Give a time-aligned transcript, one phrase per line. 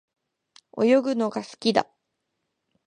[0.83, 1.87] 泳ぐのが好きだ。